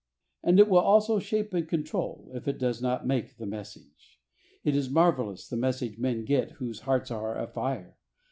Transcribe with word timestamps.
And 0.43 0.57
it 0.59 0.67
will 0.67 0.79
also 0.79 1.19
shape 1.19 1.53
and 1.53 1.69
control, 1.69 2.31
if 2.33 2.47
it 2.47 2.57
does 2.57 2.81
not 2.81 3.05
make 3.05 3.37
the 3.37 3.45
message. 3.45 4.19
It 4.63 4.75
is 4.75 4.89
marvellous 4.89 5.47
the 5.47 5.57
message 5.57 5.99
men 5.99 6.25
get 6.25 6.53
whose 6.53 6.79
hearts 6.79 7.11
are 7.11 7.37
afire. 7.37 7.97